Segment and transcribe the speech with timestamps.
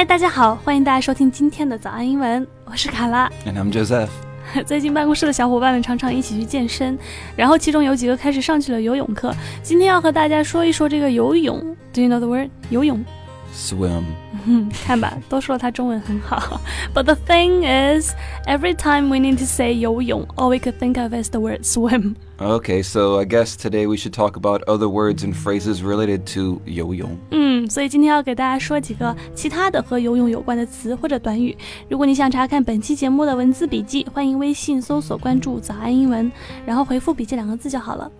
[0.00, 3.30] 嗨，大家好，欢迎大家收听今天的早安英文，我是卡拉。
[3.44, 4.08] And I'm Joseph.
[4.64, 6.98] 最近办公室的小伙伴们常常一起去健身，
[7.36, 9.30] 然后其中有几个开始上起了游泳课。
[9.62, 11.76] 今天要和大家说一说这个游泳。
[11.92, 13.04] Do you know the word 游泳？
[13.53, 14.03] Swim.
[14.45, 16.59] 嗯， 看吧，都说了他中文很好。
[16.93, 18.13] But the thing is,
[18.45, 21.63] every time we need to say 游泳, all we could think of is the word
[21.63, 22.15] swim.
[22.37, 26.59] Okay, so I guess today we should talk about other words and phrases related to
[26.65, 27.07] yo-yo.
[27.31, 31.57] 嗯，所以今天要给大家说几个其他的和游泳有关的词或者短语。
[31.87, 36.29] 如果你想查看本期节目的文字笔记，欢迎微信搜索关注“早安英文”，
[36.65, 38.11] 然后回复“笔记”两个字就好了。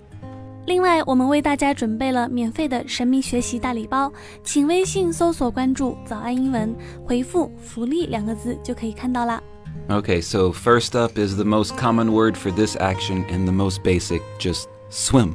[0.70, 4.12] 另外，我们为大家准备了免费的神秘学习大礼包，
[4.44, 6.72] 请微信搜索关注“早安英文”，
[7.04, 9.42] 回复“福利”两个字就可以看到啦。
[9.88, 14.20] Okay, so first up is the most common word for this action and the most basic,
[14.38, 15.31] just swim.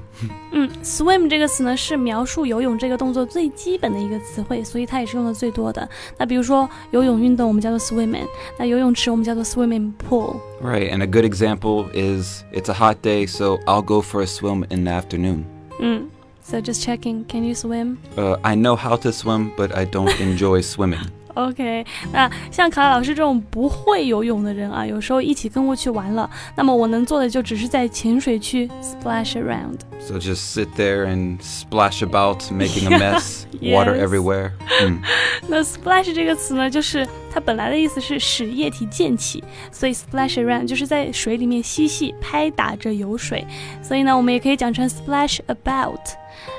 [0.53, 5.89] 嗯，swim 这个词呢是描述游泳这个动作最基本的一个词汇，所以它也是用的最多的。
[6.17, 8.27] 那比如说游泳运动，我们叫做 swimming；
[8.59, 10.37] 那游泳池我们叫做 swimming pool。
[10.63, 14.27] Right, and a good example is it's a hot day, so I'll go for a
[14.27, 15.45] swim in the afternoon.
[15.79, 16.09] 嗯，
[16.43, 17.99] so just checking, can you swim?
[18.17, 21.07] Uh, I know how to swim, but I don't enjoy swimming.
[21.36, 29.80] OK，那像卡拉老师这种不会游泳的人啊，有时候一起跟过去玩了，那么我能做的就只是在浅水区 splash around。
[30.00, 34.52] So just sit there and splash about, making a mess, water everywhere.
[34.82, 35.00] Mm.
[35.48, 43.46] 那 splash 这个词呢，就是它本来的意思是使液体溅起，所以 splash around 就是在水里面嬉戏、拍打着游水。
[43.82, 46.00] 所以呢，我们也可以讲成 splash about。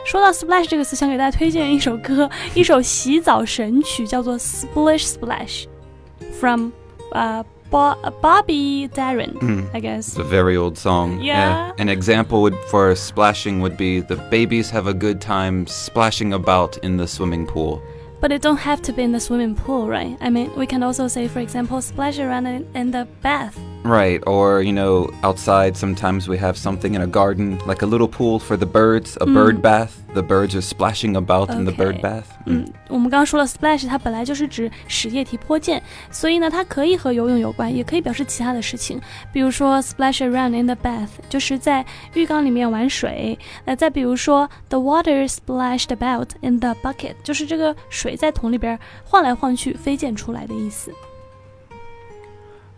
[0.05, 6.69] 说到 splash 这个词，想给大家推荐一首歌，一首洗澡神曲，叫做 Splish Splash，from
[7.11, 9.33] 呃、Bo Bobby Darin。
[9.39, 9.63] Mm.
[9.73, 10.15] I guess.
[10.15, 11.19] It's a very old song.
[11.21, 11.71] Yeah.
[11.77, 16.77] An example would, for splashing would be the babies have a good time splashing about
[16.83, 17.81] in the swimming pool.
[18.19, 20.15] But it don't have to be in the swimming pool, right?
[20.21, 23.57] I mean, we can also say, for example, splash around in, in the bath.
[23.85, 28.07] Right, or you know, outside sometimes we have something in a garden, like a little
[28.07, 29.93] pool for the birds, a bird bath.
[30.13, 32.01] The birds are splashing about in the bird Okay.
[32.01, 32.25] bath.
[32.45, 39.01] 嗯，我们刚刚说了 splash，它本来就是指使液体泼溅，所以呢，它可以和游泳有关，也可以表示其他的事情。
[39.33, 41.83] 比如说 splash around in the bath，就是在
[42.13, 43.39] 浴缸里面玩水。
[43.65, 50.91] 那再比如说 the water splashed about in the bucket，就是这个水在桶里边晃来晃去，飞溅出来的意思。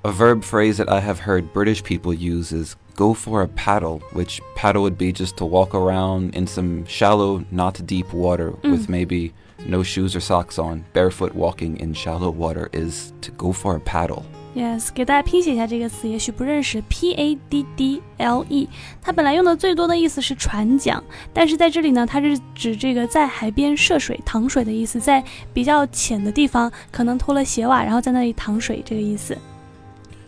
[0.06, 4.02] A verb phrase that I have heard British people use is go for a paddle,
[4.12, 8.90] which paddle would be just to walk around in some shallow, not deep water with
[8.90, 9.32] maybe
[9.66, 10.84] no shoes or socks on.
[10.94, 14.24] Barefoot walking in shallow water is to go for a paddle.
[14.56, 18.68] Yes，给大家拼写一下这个词，也许不认识，P A D D L E，
[19.02, 21.02] 它本来用的最多的意思是船桨，
[21.34, 25.24] 但是在这里呢，它是指这个在海边涉水、淌水的意思，在
[25.54, 29.36] 比较浅的地方可能脱了鞋袜，然后在那里淌水这个意思。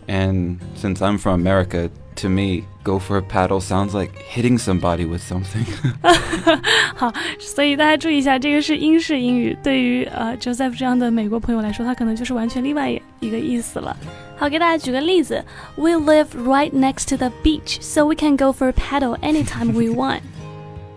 [0.08, 5.04] And since I'm from America, to me, go for a paddle sounds like hitting somebody
[5.04, 5.66] with something.
[6.94, 13.96] 好，所以大家注意一下，这个是英式英语，对于呃 Joseph 这样的美国朋友来说，他可能就是完全另外一个意思了。
[14.38, 15.44] 好，给大家举个例子，
[15.76, 19.92] We live right next to the beach, so we can go for a paddle anytime we
[19.92, 20.20] want.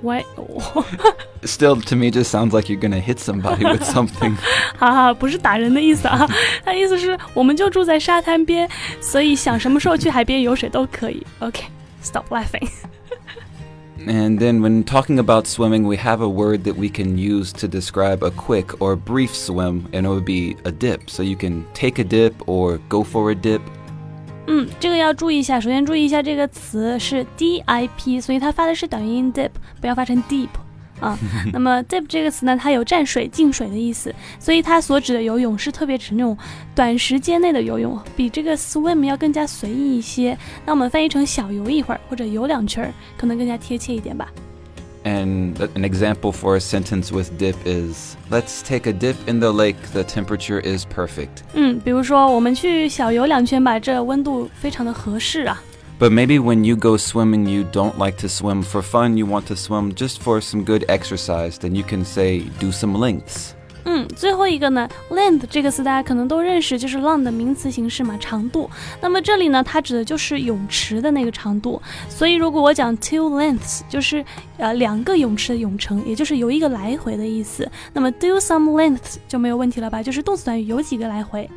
[0.03, 0.25] What？
[1.43, 4.37] Still, to me, just sounds like you're gonna hit somebody with something.
[4.77, 6.25] 哈哈，不是打人的意思啊，
[6.63, 8.69] 他意思是我们就住在沙滩边，
[9.01, 11.25] 所以想什么时候去海边游水都可以。
[11.39, 12.69] OK，stop、laughing。
[14.07, 17.67] And then, when talking about swimming, we have a word that we can use to
[17.67, 21.09] describe a quick or brief swim, and it would be a dip.
[21.09, 23.61] So you can take a dip or go for a dip.
[24.46, 25.58] 嗯，这个要注意一下。
[25.58, 29.50] 首先注意一下这个词是 D I P，所以它发的是短元音 dip，
[29.80, 30.48] 不要发成 deep
[31.00, 31.18] 啊。
[31.52, 36.36] 那么 dip 这个词呢，它有蘸水、进水的意思，所以它所指的游泳是特别指那种
[36.74, 40.36] 短时间内的游泳，比这个 swim 要更加随意一些。
[40.66, 44.30] 那我们翻译成小游一会儿或者游两圈儿，可能更加贴切一点吧。
[45.05, 49.51] And th- an example for a sentence with dip is Let's take a dip in the
[49.51, 49.77] lake.
[49.93, 51.43] The temperature is perfect.
[51.53, 55.61] 嗯，比如说我们去小游两圈吧，这温度非常的合适啊。
[55.99, 59.17] But maybe when you go swimming, you don't like to swim for fun.
[59.17, 61.57] You want to swim just for some good exercise.
[61.57, 63.53] Then you can say, do some lengths.
[63.84, 68.68] 嗯，最后一个呢，length 这个词大家可能都认识，就是 long 的名词形式嘛，长度。
[69.00, 71.80] 那么这里呢，它指的就是泳池的那个长度。
[72.08, 74.24] 所以如果我讲 two lengths，就是
[74.56, 77.70] 呃两个泳池的泳程，也就是游一个来回的意思。
[77.92, 80.02] 那么 do some lengths 就没有问题了吧？
[80.02, 81.48] 就是动词短语有几个来回。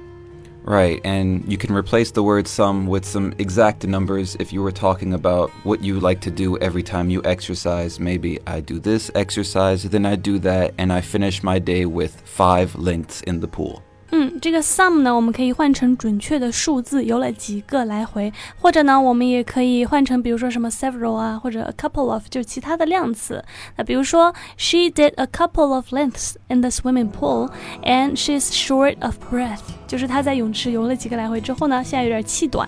[0.67, 4.73] Right, and you can replace the word some with some exact numbers if you were
[4.73, 8.01] talking about what you like to do every time you exercise.
[8.01, 12.19] Maybe I do this exercise, then I do that, and I finish my day with
[12.19, 13.81] five lengths in the pool.
[14.11, 23.43] 嗯，这个 some 呢，我们可以换成准确的数字，游了几个来回，或者呢，我们也可以换成，比如说什么 several 啊，或者 a couple of，就其他的量词。
[23.75, 27.49] 那比如说，She did a couple of lengths in the swimming pool,
[27.83, 32.67] and she's short of breath，就是她在泳池游了几个来回之后呢，现在有点气短。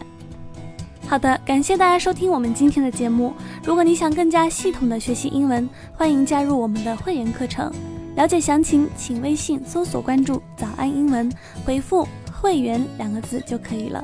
[1.07, 3.33] 好的，感谢大家收听我们今天的节目。
[3.63, 7.71] 如果你想更加系统的学习英文，欢迎加入我们的会员课程。
[8.19, 11.31] 了解详情，请微信搜索关注“早安英文”，
[11.63, 14.03] 回复“会员”两个字就可以了。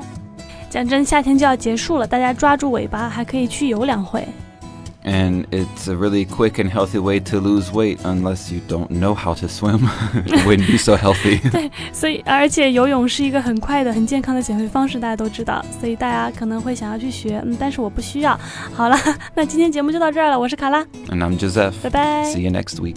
[0.70, 4.26] 讲真，夏天就要结束了，大家抓住尾巴，还可以去游两回。
[5.04, 9.36] And it's a really quick and healthy way to lose weight, unless you don't know how
[9.36, 9.82] to swim.
[10.26, 11.42] it wouldn't be so healthy.
[11.52, 18.40] 对，所以而且游泳是一个很快的、很健康的减肥方式，大家都知道，所以大家可能会想要去学，嗯，但是我不需要。
[18.74, 18.98] 好了，
[19.36, 21.74] 那今天节目就到这儿了，我是卡拉，And I'm Joseph.
[21.84, 22.24] 拜拜。
[22.34, 22.96] See you next week.